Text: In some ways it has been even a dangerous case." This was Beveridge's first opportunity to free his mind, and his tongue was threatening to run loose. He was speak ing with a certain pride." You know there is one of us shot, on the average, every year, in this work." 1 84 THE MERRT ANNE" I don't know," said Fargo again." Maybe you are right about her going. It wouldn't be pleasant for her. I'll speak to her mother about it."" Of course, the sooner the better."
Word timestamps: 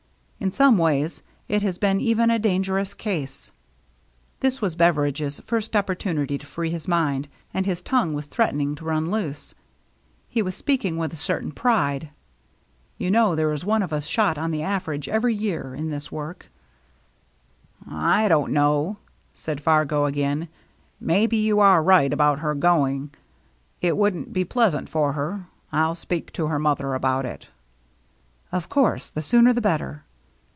In 0.43 0.51
some 0.51 0.79
ways 0.79 1.21
it 1.47 1.61
has 1.61 1.77
been 1.77 2.01
even 2.01 2.31
a 2.31 2.39
dangerous 2.39 2.95
case." 2.95 3.51
This 4.39 4.59
was 4.59 4.75
Beveridge's 4.75 5.39
first 5.41 5.75
opportunity 5.75 6.35
to 6.39 6.45
free 6.47 6.71
his 6.71 6.87
mind, 6.87 7.27
and 7.53 7.67
his 7.67 7.79
tongue 7.83 8.15
was 8.15 8.25
threatening 8.25 8.73
to 8.73 8.83
run 8.85 9.11
loose. 9.11 9.53
He 10.27 10.41
was 10.41 10.55
speak 10.55 10.83
ing 10.83 10.97
with 10.97 11.13
a 11.13 11.15
certain 11.15 11.51
pride." 11.51 12.09
You 12.97 13.11
know 13.11 13.35
there 13.35 13.53
is 13.53 13.63
one 13.63 13.83
of 13.83 13.93
us 13.93 14.07
shot, 14.07 14.39
on 14.39 14.49
the 14.49 14.63
average, 14.63 15.07
every 15.07 15.35
year, 15.35 15.75
in 15.75 15.91
this 15.91 16.11
work." 16.11 16.49
1 17.85 17.89
84 17.93 17.93
THE 17.93 17.93
MERRT 17.93 18.01
ANNE" 18.07 18.13
I 18.15 18.27
don't 18.27 18.51
know," 18.51 18.97
said 19.33 19.61
Fargo 19.61 20.05
again." 20.05 20.47
Maybe 20.99 21.37
you 21.37 21.59
are 21.59 21.83
right 21.83 22.11
about 22.11 22.39
her 22.39 22.55
going. 22.55 23.11
It 23.79 23.95
wouldn't 23.95 24.33
be 24.33 24.43
pleasant 24.43 24.89
for 24.89 25.13
her. 25.13 25.45
I'll 25.71 25.93
speak 25.93 26.33
to 26.33 26.47
her 26.47 26.57
mother 26.57 26.95
about 26.95 27.25
it."" 27.27 27.47
Of 28.51 28.69
course, 28.69 29.11
the 29.11 29.21
sooner 29.21 29.53
the 29.53 29.61
better." 29.61 30.03